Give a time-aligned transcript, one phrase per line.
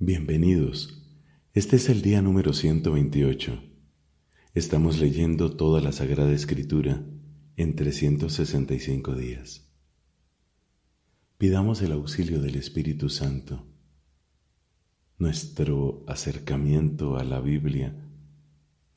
[0.00, 1.02] Bienvenidos.
[1.54, 3.60] Este es el día número 128.
[4.54, 7.04] Estamos leyendo toda la Sagrada Escritura
[7.56, 9.68] en 365 días.
[11.36, 13.66] Pidamos el auxilio del Espíritu Santo.
[15.18, 18.08] Nuestro acercamiento a la Biblia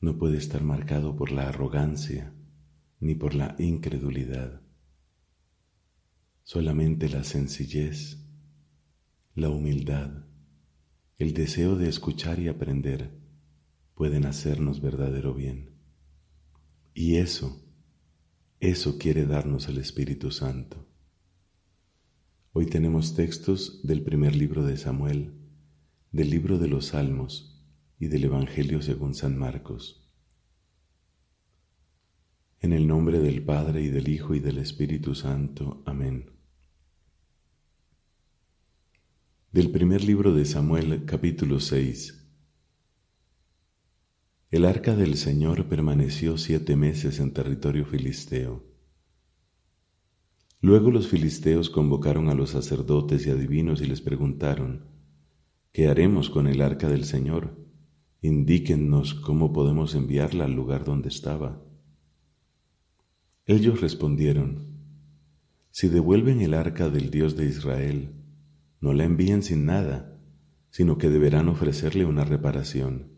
[0.00, 2.32] no puede estar marcado por la arrogancia
[3.00, 4.60] ni por la incredulidad.
[6.44, 8.24] Solamente la sencillez,
[9.34, 10.26] la humildad,
[11.22, 13.12] el deseo de escuchar y aprender
[13.94, 15.70] pueden hacernos verdadero bien.
[16.94, 17.64] Y eso,
[18.58, 20.84] eso quiere darnos el Espíritu Santo.
[22.52, 25.34] Hoy tenemos textos del primer libro de Samuel,
[26.10, 27.64] del libro de los Salmos
[28.00, 30.12] y del Evangelio según San Marcos.
[32.58, 35.84] En el nombre del Padre y del Hijo y del Espíritu Santo.
[35.86, 36.31] Amén.
[39.52, 42.26] Del primer libro de Samuel capítulo 6
[44.50, 48.64] El arca del Señor permaneció siete meses en territorio filisteo.
[50.62, 54.86] Luego los filisteos convocaron a los sacerdotes y adivinos y les preguntaron,
[55.70, 57.54] ¿qué haremos con el arca del Señor?
[58.22, 61.62] Indíquennos cómo podemos enviarla al lugar donde estaba.
[63.44, 64.78] Ellos respondieron,
[65.70, 68.21] si devuelven el arca del Dios de Israel,
[68.82, 70.20] no la envíen sin nada,
[70.68, 73.12] sino que deberán ofrecerle una reparación.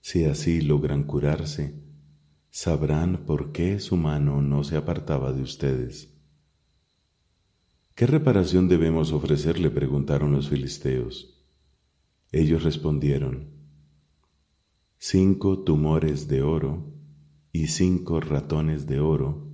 [0.00, 1.82] Si así logran curarse,
[2.50, 6.16] sabrán por qué su mano no se apartaba de ustedes.
[7.96, 9.70] ¿Qué reparación debemos ofrecerle?
[9.70, 11.44] preguntaron los filisteos.
[12.30, 13.50] Ellos respondieron,
[14.98, 16.92] cinco tumores de oro
[17.50, 19.50] y cinco ratones de oro,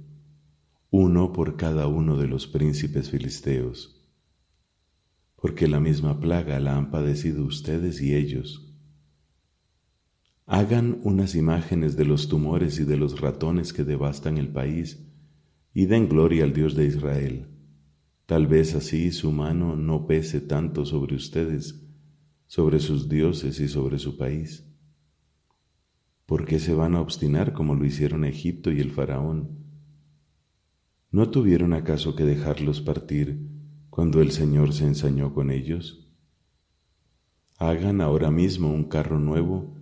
[0.91, 4.02] uno por cada uno de los príncipes filisteos
[5.43, 8.73] porque la misma plaga la han padecido ustedes y ellos.
[10.47, 15.05] Hagan unas imágenes de los tumores y de los ratones que devastan el país
[15.75, 17.49] y den gloria al Dios de Israel.
[18.27, 21.89] Tal vez así su mano no pese tanto sobre ustedes,
[22.47, 24.65] sobre sus dioses y sobre su país.
[26.25, 29.59] ¿Por qué se van a obstinar como lo hicieron Egipto y el faraón?
[31.11, 33.62] ¿No tuvieron acaso que dejarlos partir
[33.93, 36.09] cuando el Señor se ensañó con ellos?
[37.59, 39.77] Hagan ahora mismo un carro nuevo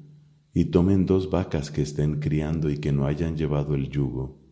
[0.52, 4.42] y tomen dos vacas que estén criando y que no hayan llevado el yugo.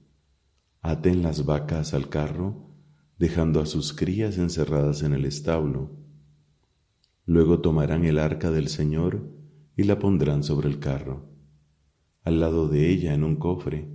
[0.81, 2.71] Aten las vacas al carro,
[3.19, 5.91] dejando a sus crías encerradas en el establo.
[7.25, 9.29] Luego tomarán el arca del Señor
[9.77, 11.33] y la pondrán sobre el carro.
[12.23, 13.89] Al lado de ella, en un cofre,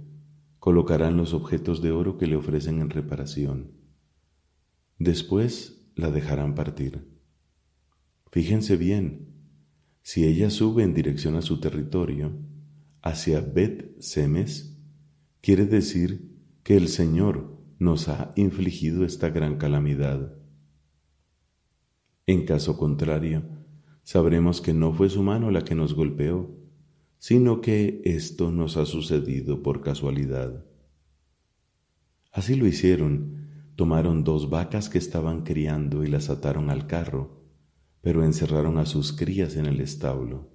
[0.59, 3.82] colocarán los objetos de oro que le ofrecen en reparación
[5.03, 7.05] Después la dejarán partir.
[8.31, 9.33] Fíjense bien,
[10.01, 12.31] si ella sube en dirección a su territorio,
[13.01, 14.79] hacia Bet Semes,
[15.41, 20.37] quiere decir que el Señor nos ha infligido esta gran calamidad.
[22.25, 23.43] En caso contrario,
[24.03, 26.49] sabremos que no fue su mano la que nos golpeó,
[27.17, 30.63] sino que esto nos ha sucedido por casualidad.
[32.31, 33.43] Así lo hicieron
[33.75, 37.41] tomaron dos vacas que estaban criando y las ataron al carro,
[38.01, 40.51] pero encerraron a sus crías en el establo.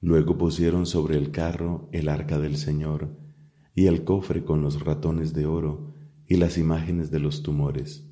[0.00, 3.16] Luego pusieron sobre el carro el arca del Señor
[3.74, 5.94] y el cofre con los ratones de oro
[6.26, 8.08] y las imágenes de los tumores.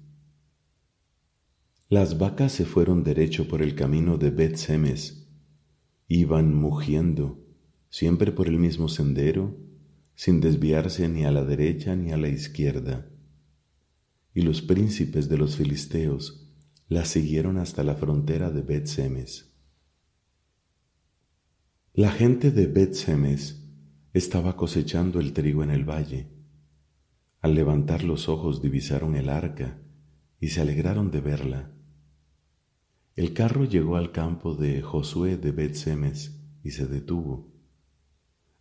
[1.89, 5.29] Las vacas se fueron derecho por el camino de Bet Semes.
[6.07, 7.45] Iban mugiendo,
[7.89, 9.57] siempre por el mismo sendero,
[10.15, 13.11] sin desviarse ni a la derecha ni a la izquierda
[14.35, 16.49] y los príncipes de los filisteos
[16.89, 19.53] la siguieron hasta la frontera de Bet-Semes.
[21.93, 23.65] La gente de Bet-Semes
[24.13, 26.31] estaba cosechando el trigo en el valle.
[27.41, 29.79] Al levantar los ojos divisaron el arca
[30.41, 31.73] y se alegraron de verla.
[33.15, 37.53] El carro llegó al campo de Josué de Bet-Semes y se detuvo.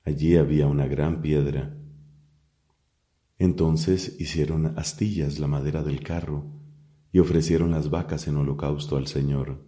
[0.04, 1.78] Allí había una gran piedra
[3.40, 6.46] entonces hicieron astillas la madera del carro
[7.12, 9.66] y ofrecieron las vacas en holocausto al Señor.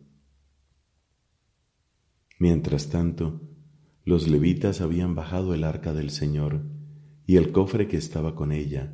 [2.37, 3.41] Mientras tanto,
[4.03, 6.65] los levitas habían bajado el arca del Señor
[7.25, 8.93] y el cofre que estaba con ella,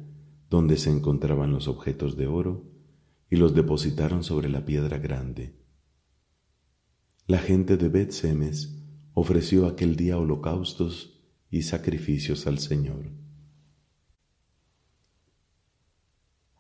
[0.50, 2.72] donde se encontraban los objetos de oro,
[3.30, 5.60] y los depositaron sobre la piedra grande.
[7.26, 11.20] La gente de Bet-Semes ofreció aquel día holocaustos
[11.50, 13.27] y sacrificios al Señor.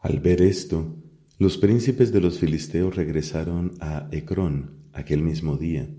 [0.07, 0.95] Al ver esto,
[1.37, 5.93] los príncipes de los filisteos regresaron a Ecrón, aquel mismo día.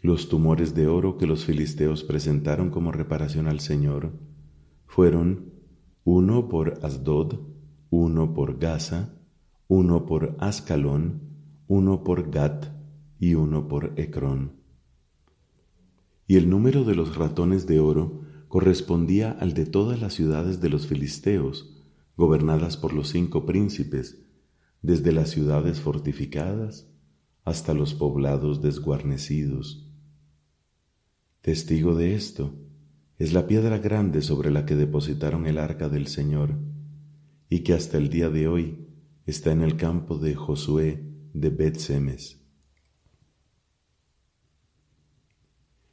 [0.00, 4.12] Los tumores de oro que los filisteos presentaron como reparación al Señor
[4.86, 5.54] fueron
[6.04, 7.40] uno por Asdod,
[7.90, 9.12] uno por Gaza,
[9.66, 11.20] uno por Ascalón,
[11.66, 12.66] uno por Gat
[13.18, 14.52] y uno por Ecrón.
[16.28, 20.68] Y el número de los ratones de oro correspondía al de todas las ciudades de
[20.68, 21.71] los filisteos,
[22.16, 24.22] gobernadas por los cinco príncipes,
[24.82, 26.88] desde las ciudades fortificadas
[27.44, 29.88] hasta los poblados desguarnecidos.
[31.40, 32.54] Testigo de esto
[33.18, 36.58] es la piedra grande sobre la que depositaron el arca del Señor,
[37.48, 38.88] y que hasta el día de hoy
[39.26, 41.04] está en el campo de Josué
[41.34, 42.40] de Bet-Semes.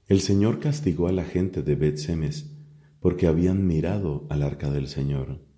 [0.08, 2.56] El Señor castigó a la gente de Bet-Semes
[3.00, 5.49] porque habían mirado al arca del Señor.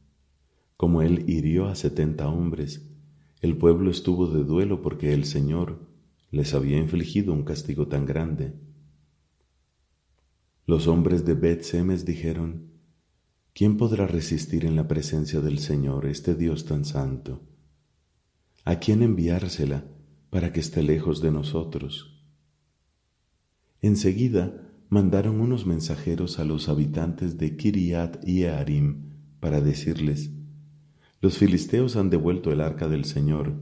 [0.81, 2.89] Como él hirió a setenta hombres,
[3.39, 5.87] el pueblo estuvo de duelo porque el Señor
[6.31, 8.55] les había infligido un castigo tan grande.
[10.65, 12.71] Los hombres de Bet-Semes dijeron,
[13.53, 17.43] ¿Quién podrá resistir en la presencia del Señor, este Dios tan santo?
[18.65, 19.85] ¿A quién enviársela
[20.31, 22.25] para que esté lejos de nosotros?
[23.83, 30.31] Enseguida mandaron unos mensajeros a los habitantes de Kiriat y Earim para decirles,
[31.21, 33.53] los filisteos han devuelto el arca del Señor,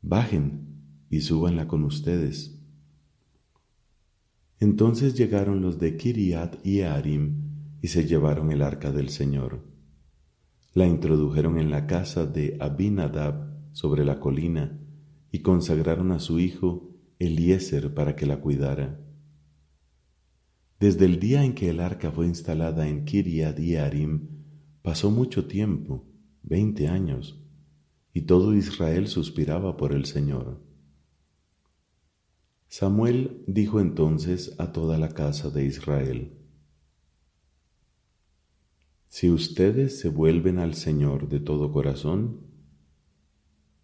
[0.00, 2.58] bajen y súbanla con ustedes.
[4.58, 9.64] Entonces llegaron los de Kiriat y Earim y se llevaron el arca del Señor.
[10.72, 14.78] La introdujeron en la casa de Abinadab, sobre la colina
[15.30, 19.00] y consagraron a su hijo Eliezer para que la cuidara.
[20.78, 24.28] Desde el día en que el arca fue instalada en Kiriat Yearim,
[24.82, 26.11] pasó mucho tiempo,
[26.42, 27.40] veinte años,
[28.12, 30.60] y todo Israel suspiraba por el Señor.
[32.68, 36.38] Samuel dijo entonces a toda la casa de Israel,
[39.06, 42.52] Si ustedes se vuelven al Señor de todo corazón,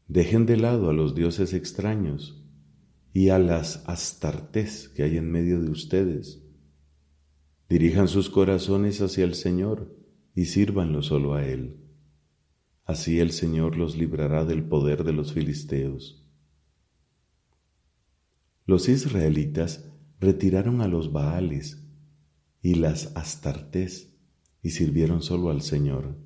[0.08, 2.42] Dejen de lado a los dioses extraños
[3.12, 6.42] y a las astartes que hay en medio de ustedes.
[7.68, 9.94] Dirijan sus corazones hacia el Señor
[10.34, 11.76] y sírvanlo solo a Él.
[12.88, 16.26] Así el Señor los librará del poder de los filisteos.
[18.64, 21.86] Los israelitas retiraron a los Baales
[22.62, 24.16] y las Astartes
[24.62, 26.16] y sirvieron solo al Señor.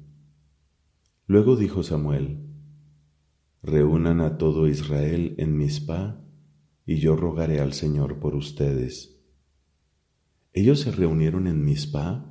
[1.26, 2.46] Luego dijo Samuel,
[3.64, 6.20] Reúnan a todo Israel en Mizpah,
[6.86, 9.20] y yo rogaré al Señor por ustedes.
[10.52, 12.24] Ellos se reunieron en Mizpah,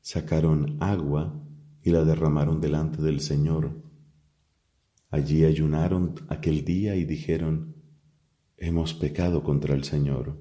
[0.00, 1.41] sacaron agua
[1.82, 3.82] y la derramaron delante del Señor.
[5.10, 7.76] Allí ayunaron aquel día y dijeron,
[8.56, 10.38] hemos pecado contra el Señor.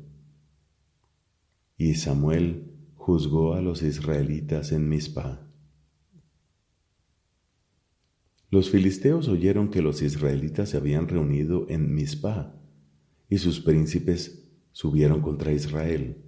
[1.78, 5.48] Y Samuel juzgó a los israelitas en Mizpah.
[8.52, 12.54] Los filisteos oyeron que los israelitas se habían reunido en Mizpah,
[13.30, 16.22] y sus príncipes subieron contra Israel.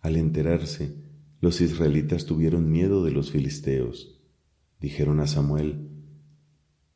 [0.00, 1.05] Al enterarse,
[1.40, 4.20] los israelitas tuvieron miedo de los filisteos.
[4.80, 5.90] Dijeron a Samuel,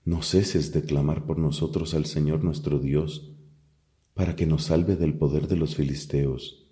[0.04, 3.36] No ceses de clamar por nosotros al Señor nuestro Dios,
[4.14, 6.66] para que nos salve del poder de los filisteos.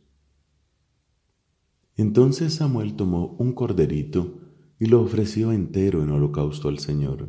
[1.97, 4.41] Entonces Samuel tomó un corderito
[4.79, 7.29] y lo ofreció entero en holocausto al Señor.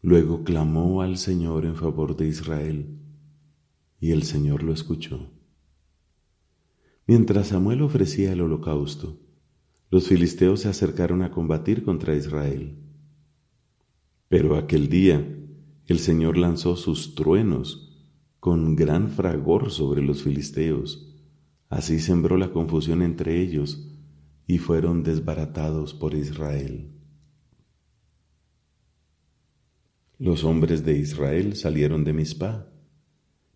[0.00, 3.00] Luego clamó al Señor en favor de Israel,
[3.98, 5.30] y el Señor lo escuchó.
[7.06, 9.18] Mientras Samuel ofrecía el holocausto,
[9.90, 12.76] los filisteos se acercaron a combatir contra Israel.
[14.28, 15.24] Pero aquel día
[15.86, 18.04] el Señor lanzó sus truenos
[18.40, 21.14] con gran fragor sobre los filisteos.
[21.68, 23.88] Así sembró la confusión entre ellos
[24.46, 26.92] y fueron desbaratados por Israel.
[30.18, 32.66] Los hombres de Israel salieron de Mizpah,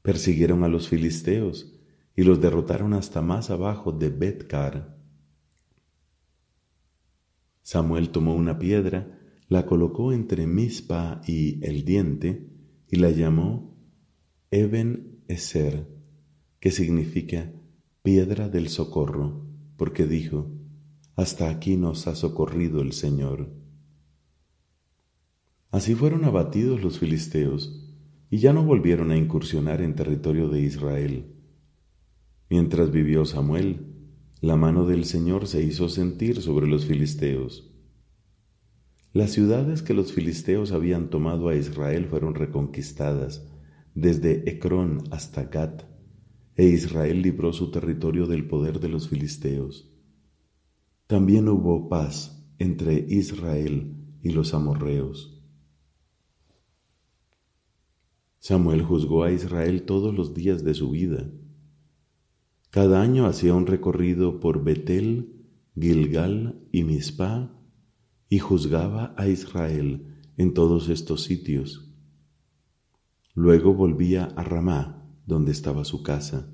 [0.02, 1.72] persiguieron a los filisteos
[2.14, 4.99] y los derrotaron hasta más abajo de Betcar.
[7.70, 12.48] Samuel tomó una piedra, la colocó entre Mizpah y el diente
[12.88, 13.78] y la llamó
[14.50, 15.86] Eben Eser,
[16.58, 17.52] que significa
[18.02, 19.46] piedra del socorro,
[19.76, 20.50] porque dijo,
[21.14, 23.54] hasta aquí nos ha socorrido el Señor.
[25.70, 27.88] Así fueron abatidos los filisteos,
[28.30, 31.36] y ya no volvieron a incursionar en territorio de Israel.
[32.48, 33.99] Mientras vivió Samuel,
[34.40, 37.70] la mano del Señor se hizo sentir sobre los filisteos.
[39.12, 43.46] Las ciudades que los filisteos habían tomado a Israel fueron reconquistadas,
[43.94, 45.82] desde Ecrón hasta Gat,
[46.56, 49.92] e Israel libró su territorio del poder de los filisteos.
[51.06, 55.42] También hubo paz entre Israel y los amorreos.
[58.38, 61.30] Samuel juzgó a Israel todos los días de su vida.
[62.70, 67.50] Cada año hacía un recorrido por Betel, Gilgal y Mizpah
[68.28, 71.92] y juzgaba a Israel en todos estos sitios.
[73.34, 76.48] Luego volvía a Ramá, donde estaba su casa.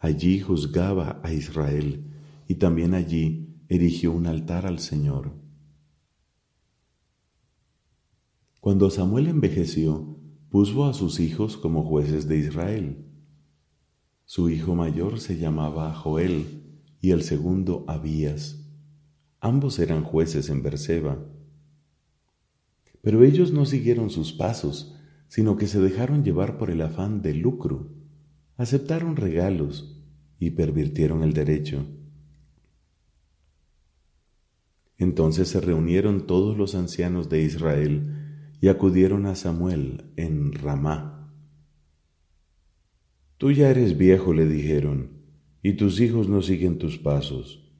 [0.00, 2.10] Allí juzgaba a Israel
[2.48, 5.32] y también allí erigió un altar al Señor.
[8.60, 10.18] Cuando Samuel envejeció,
[10.50, 13.07] puso a sus hijos como jueces de Israel.
[14.30, 16.62] Su hijo mayor se llamaba Joel
[17.00, 18.62] y el segundo Abías.
[19.40, 21.16] Ambos eran jueces en Berseba.
[23.00, 24.94] Pero ellos no siguieron sus pasos,
[25.28, 27.90] sino que se dejaron llevar por el afán de lucro,
[28.58, 29.98] aceptaron regalos
[30.38, 31.86] y pervirtieron el derecho.
[34.98, 41.17] Entonces se reunieron todos los ancianos de Israel y acudieron a Samuel en Ramá.
[43.38, 45.22] Tú ya eres viejo, le dijeron,
[45.62, 47.72] y tus hijos no siguen tus pasos.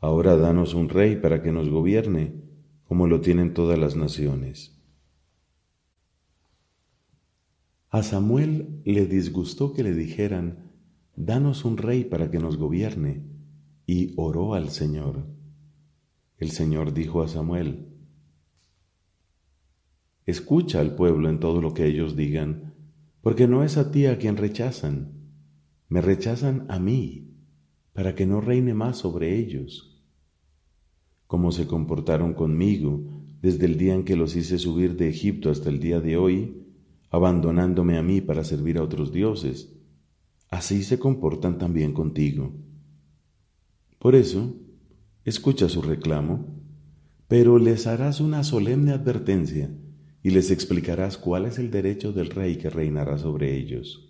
[0.00, 2.42] Ahora danos un rey para que nos gobierne,
[2.82, 4.82] como lo tienen todas las naciones.
[7.90, 10.72] A Samuel le disgustó que le dijeran,
[11.14, 13.22] Danos un rey para que nos gobierne,
[13.86, 15.26] y oró al Señor.
[16.38, 17.86] El Señor dijo a Samuel,
[20.26, 22.71] Escucha al pueblo en todo lo que ellos digan,
[23.22, 25.12] porque no es a ti a quien rechazan,
[25.88, 27.38] me rechazan a mí,
[27.92, 29.92] para que no reine más sobre ellos
[31.32, 33.06] cómo se comportaron conmigo
[33.40, 36.66] desde el día en que los hice subir de Egipto hasta el día de hoy,
[37.08, 39.72] abandonándome a mí para servir a otros dioses.
[40.50, 42.52] Así se comportan también contigo.
[43.98, 44.54] Por eso,
[45.24, 46.60] escucha su reclamo,
[47.28, 49.70] pero les harás una solemne advertencia
[50.22, 54.08] y les explicarás cuál es el derecho del rey que reinará sobre ellos.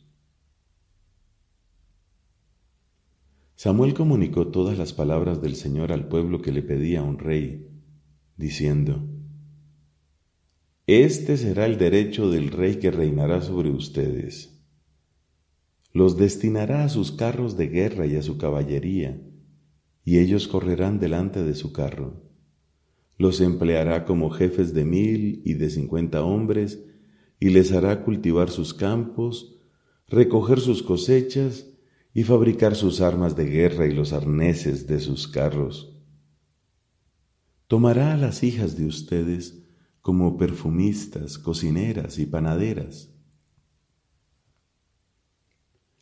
[3.56, 7.68] Samuel comunicó todas las palabras del Señor al pueblo que le pedía un rey,
[8.36, 9.08] diciendo,
[10.86, 14.60] Este será el derecho del rey que reinará sobre ustedes.
[15.92, 19.22] Los destinará a sus carros de guerra y a su caballería,
[20.04, 22.31] y ellos correrán delante de su carro.
[23.22, 26.82] Los empleará como jefes de mil y de cincuenta hombres,
[27.38, 29.60] y les hará cultivar sus campos,
[30.08, 31.68] recoger sus cosechas,
[32.12, 36.02] y fabricar sus armas de guerra y los arneses de sus carros.
[37.68, 39.68] Tomará a las hijas de ustedes
[40.00, 43.14] como perfumistas, cocineras y panaderas.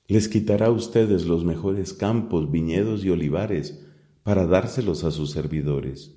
[0.07, 3.87] Les quitará a ustedes los mejores campos, viñedos y olivares
[4.23, 6.17] para dárselos a sus servidores.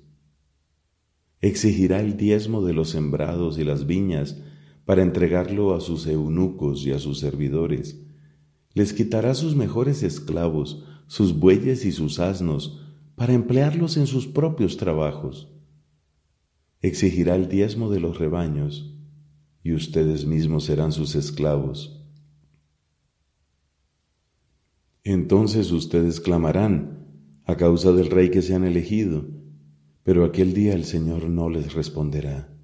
[1.44, 4.40] Exigirá el diezmo de los sembrados y las viñas
[4.84, 8.00] para entregarlo a sus eunucos y a sus servidores
[8.74, 12.80] les quitará sus mejores esclavos, sus bueyes y sus asnos,
[13.14, 15.48] para emplearlos en sus propios trabajos.
[16.80, 18.92] Exigirá el diezmo de los rebaños,
[19.62, 22.04] y ustedes mismos serán sus esclavos.
[25.04, 27.06] Entonces ustedes clamarán
[27.44, 29.26] a causa del rey que se han elegido,
[30.04, 32.54] pero aquel día el Señor no les responderá.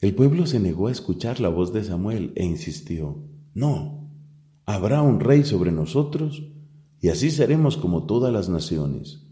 [0.00, 3.22] El pueblo se negó a escuchar la voz de Samuel e insistió.
[3.54, 4.10] No,
[4.64, 6.42] habrá un rey sobre nosotros
[6.98, 9.28] y así seremos como todas las naciones.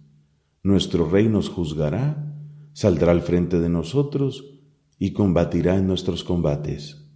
[0.63, 2.37] Nuestro rey nos juzgará,
[2.75, 4.61] saldrá al frente de nosotros
[4.99, 7.09] y combatirá en nuestros combates.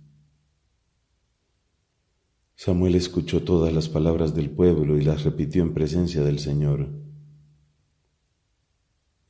[2.56, 7.03] Samuel escuchó todas las palabras del pueblo y las repitió en presencia del Señor.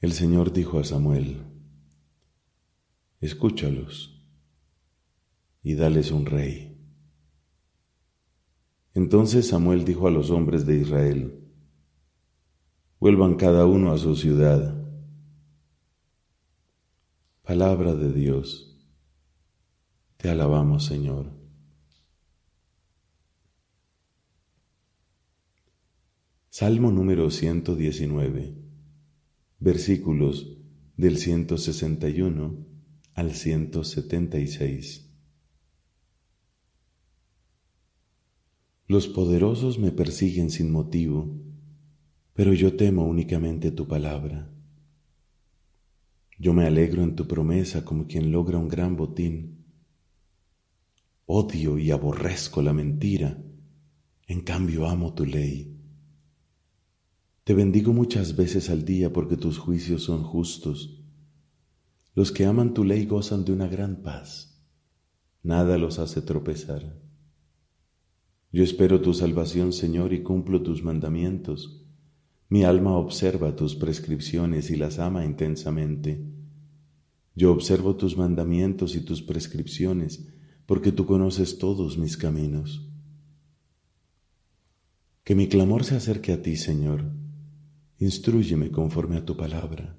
[0.04, 1.38] El Señor dijo a Samuel,
[3.22, 4.22] escúchalos
[5.62, 6.78] y dales un rey.
[8.92, 11.48] Entonces Samuel dijo a los hombres de Israel,
[13.00, 14.78] vuelvan cada uno a su ciudad.
[17.40, 18.86] Palabra de Dios,
[20.18, 21.32] te alabamos Señor.
[26.50, 28.63] Salmo número 119,
[29.64, 30.58] versículos
[30.98, 32.66] del 161
[33.14, 35.10] al 176.
[38.86, 41.34] Los poderosos me persiguen sin motivo,
[42.34, 44.52] pero yo temo únicamente tu palabra.
[46.38, 49.64] Yo me alegro en tu promesa como quien logra un gran botín.
[51.24, 53.42] Odio y aborrezco la mentira,
[54.26, 55.73] en cambio amo tu ley.
[57.44, 61.04] Te bendigo muchas veces al día porque tus juicios son justos.
[62.14, 64.64] Los que aman tu ley gozan de una gran paz.
[65.42, 66.98] Nada los hace tropezar.
[68.50, 71.84] Yo espero tu salvación, Señor, y cumplo tus mandamientos.
[72.48, 76.24] Mi alma observa tus prescripciones y las ama intensamente.
[77.34, 80.32] Yo observo tus mandamientos y tus prescripciones,
[80.64, 82.88] porque tú conoces todos mis caminos.
[85.24, 87.23] Que mi clamor se acerque a ti, Señor.
[88.04, 89.96] Instrúyeme conforme a tu palabra.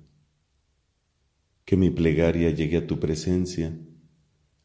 [1.66, 3.76] Que mi plegaria llegue a tu presencia.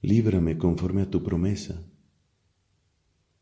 [0.03, 1.83] Líbrame conforme a tu promesa.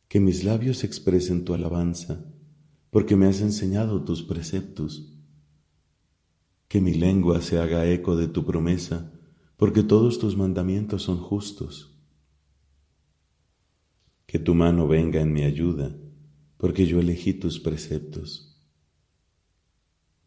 [0.07, 2.25] Que mis labios expresen tu alabanza,
[2.91, 5.19] porque me has enseñado tus preceptos.
[6.69, 9.13] Que mi lengua se haga eco de tu promesa,
[9.57, 11.99] porque todos tus mandamientos son justos.
[14.27, 15.99] Que tu mano venga en mi ayuda,
[16.57, 18.48] porque yo elegí tus preceptos.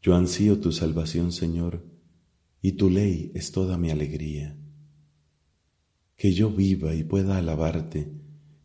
[0.01, 1.85] Yo ansío tu salvación, Señor,
[2.61, 4.57] y tu ley es toda mi alegría.
[6.15, 8.11] Que yo viva y pueda alabarte,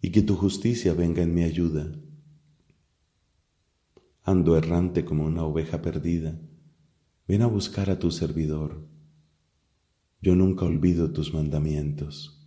[0.01, 1.93] y que tu justicia venga en mi ayuda.
[4.23, 6.41] Ando errante como una oveja perdida,
[7.29, 8.97] ven a buscar a tu servidor
[10.27, 12.45] yo nunca olvido tus mandamientos.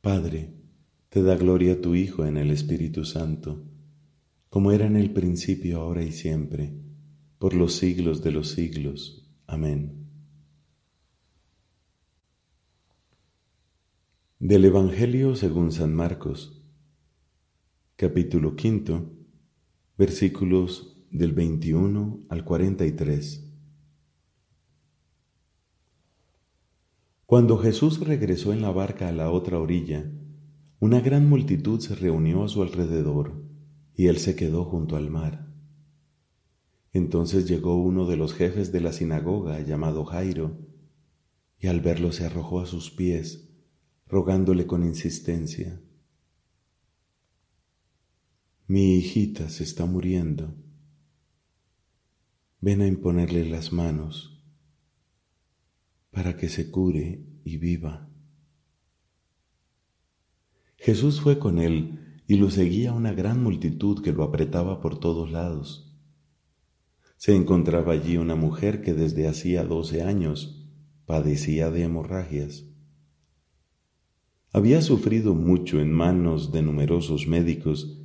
[0.00, 0.54] Padre,
[1.08, 3.64] te da gloria a tu Hijo en el Espíritu Santo,
[4.50, 6.74] como era en el principio, ahora y siempre,
[7.38, 9.30] por los siglos de los siglos.
[9.46, 10.08] Amén.
[14.40, 16.60] Del Evangelio según San Marcos,
[17.94, 19.12] capítulo quinto,
[19.96, 23.46] versículos del 21 al 43.
[27.24, 30.10] Cuando Jesús regresó en la barca a la otra orilla,
[30.80, 33.39] una gran multitud se reunió a su alrededor
[34.00, 35.46] y él se quedó junto al mar.
[36.94, 40.56] Entonces llegó uno de los jefes de la sinagoga llamado Jairo,
[41.58, 43.50] y al verlo se arrojó a sus pies,
[44.06, 45.82] rogándole con insistencia,
[48.66, 50.54] Mi hijita se está muriendo,
[52.62, 54.42] ven a imponerle las manos
[56.10, 58.08] para que se cure y viva.
[60.78, 65.32] Jesús fue con él y lo seguía una gran multitud que lo apretaba por todos
[65.32, 65.92] lados.
[67.16, 70.64] Se encontraba allí una mujer que desde hacía doce años
[71.06, 72.66] padecía de hemorragias.
[74.52, 78.00] Había sufrido mucho en manos de numerosos médicos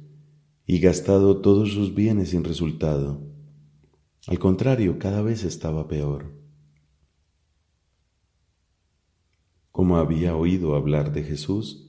[0.65, 3.31] y gastado todos sus bienes sin resultado.
[4.25, 6.33] Al contrario, cada vez estaba peor.
[9.75, 11.84] como había oído hablar de Jesús,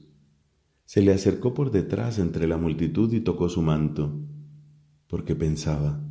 [0.87, 4.21] se le acercó por detrás entre la multitud y tocó su manto,
[5.07, 6.01] porque pensaba,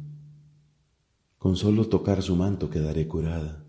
[1.39, 3.65] con solo tocar su manto quedaré curada.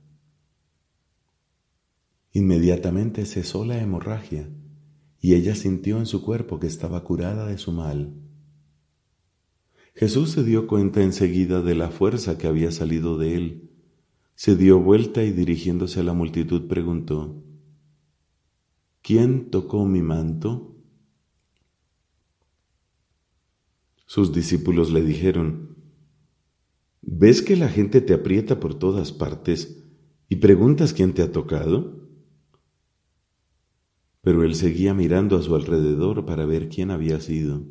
[2.33, 4.49] Inmediatamente cesó la hemorragia
[5.21, 8.13] y ella sintió en su cuerpo que estaba curada de su mal.
[9.95, 13.71] Jesús se dio cuenta enseguida de la fuerza que había salido de él,
[14.35, 17.41] se dio vuelta y dirigiéndose a la multitud preguntó,
[19.01, 20.76] ¿quién tocó mi manto?
[24.07, 25.75] Sus discípulos le dijeron,
[27.01, 29.83] ¿ves que la gente te aprieta por todas partes
[30.29, 32.07] y preguntas quién te ha tocado?
[34.21, 37.65] Pero él seguía mirando a su alrededor para ver quién había sido.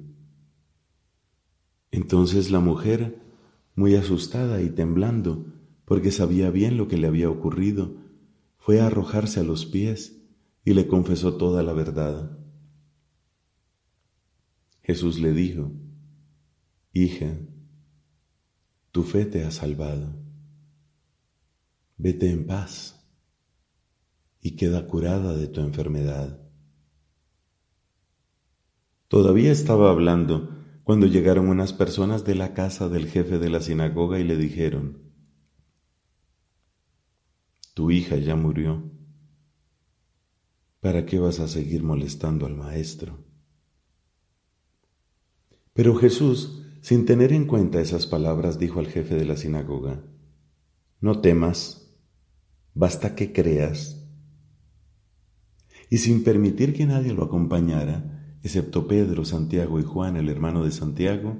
[1.90, 3.18] Entonces la mujer,
[3.74, 5.46] muy asustada y temblando,
[5.86, 7.96] porque sabía bien lo que le había ocurrido,
[8.58, 10.22] fue a arrojarse a los pies
[10.66, 12.38] y le confesó toda la verdad.
[14.82, 15.72] Jesús le dijo,
[16.98, 17.36] Hija,
[18.90, 20.14] tu fe te ha salvado.
[21.98, 23.06] Vete en paz
[24.40, 26.40] y queda curada de tu enfermedad.
[29.08, 34.18] Todavía estaba hablando cuando llegaron unas personas de la casa del jefe de la sinagoga
[34.18, 35.12] y le dijeron,
[37.74, 38.90] Tu hija ya murió
[40.80, 43.22] ¿para qué vas a seguir molestando al maestro?
[45.74, 50.04] Pero Jesús, sin tener en cuenta esas palabras, dijo al jefe de la sinagoga,
[51.00, 51.92] No temas,
[52.74, 54.06] basta que creas.
[55.90, 60.70] Y sin permitir que nadie lo acompañara, excepto Pedro, Santiago y Juan, el hermano de
[60.70, 61.36] Santiago,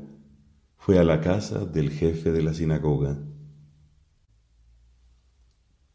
[0.78, 3.16] fue a la casa del jefe de la sinagoga.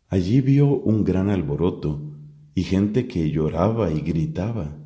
[0.07, 2.15] Allí vio un gran alboroto
[2.55, 4.77] y gente que lloraba y gritaba.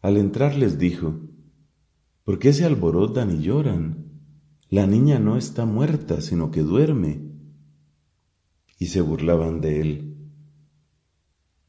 [0.00, 1.29] Al entrar les dijo,
[2.30, 4.04] ¿por qué se alborotan y lloran?
[4.68, 7.22] La niña no está muerta, sino que duerme.
[8.78, 10.16] Y se burlaban de él.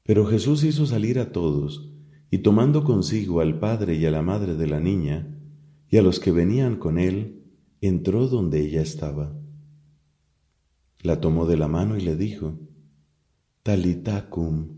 [0.04, 1.92] Pero Jesús hizo salir a todos,
[2.30, 5.36] y tomando consigo al padre y a la madre de la niña,
[5.90, 7.44] y a los que venían con él,
[7.82, 9.36] entró donde ella estaba.
[11.02, 12.60] La tomó de la mano y le dijo,
[13.64, 14.78] Talitacum,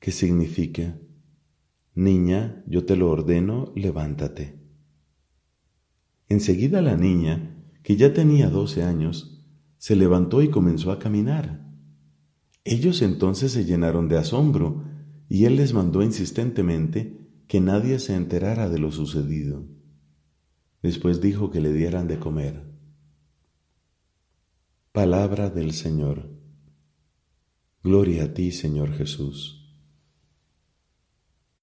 [0.00, 0.98] que significa,
[1.94, 4.64] Niña, yo te lo ordeno, levántate.
[6.28, 9.44] Enseguida la niña, que ya tenía doce años,
[9.78, 11.64] se levantó y comenzó a caminar.
[12.64, 14.84] Ellos entonces se llenaron de asombro
[15.28, 19.68] y él les mandó insistentemente que nadie se enterara de lo sucedido.
[20.82, 22.64] Después dijo que le dieran de comer.
[24.92, 26.30] Palabra del Señor.
[27.82, 29.65] Gloria a ti, Señor Jesús.